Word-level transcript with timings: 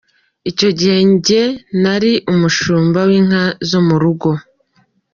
Icyo 0.49 0.69
gihe 0.77 0.97
njye 1.11 1.43
nari 1.81 2.11
umushumba 2.31 2.99
w’inka 3.09 3.43
zo 3.69 3.79
mu 3.87 3.95
rugo’’. 4.01 4.29